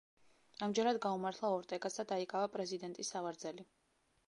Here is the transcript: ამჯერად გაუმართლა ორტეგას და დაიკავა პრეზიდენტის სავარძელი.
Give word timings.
ამჯერად 0.67 0.99
გაუმართლა 1.03 1.51
ორტეგას 1.59 1.99
და 2.01 2.07
დაიკავა 2.15 2.51
პრეზიდენტის 2.57 3.15
სავარძელი. 3.17 3.71